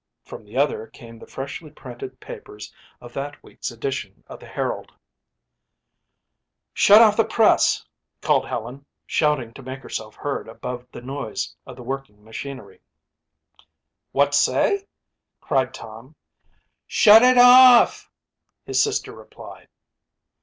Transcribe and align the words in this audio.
From 0.23 0.43
the 0.43 0.57
other 0.57 0.87
came 0.87 1.19
the 1.19 1.27
freshly 1.27 1.69
printed 1.69 2.19
papers 2.19 2.73
of 2.99 3.13
that 3.13 3.43
week's 3.43 3.69
edition 3.69 4.23
of 4.25 4.39
the 4.39 4.47
Herald. 4.47 4.91
"Shut 6.73 7.03
off 7.03 7.15
the 7.15 7.23
press," 7.23 7.85
called 8.19 8.47
Helen, 8.47 8.83
shouting 9.05 9.53
to 9.53 9.61
make 9.61 9.83
herself 9.83 10.15
heard 10.15 10.47
above 10.47 10.87
the 10.91 11.03
noise 11.03 11.55
of 11.67 11.75
the 11.75 11.83
working 11.83 12.23
machinery. 12.23 12.81
"What 14.11 14.33
say?" 14.33 14.87
cried 15.39 15.71
Tom. 15.71 16.15
"Shut 16.87 17.21
it 17.21 17.37
off," 17.37 18.09
his 18.65 18.81
sister 18.81 19.13
replied. 19.13 19.67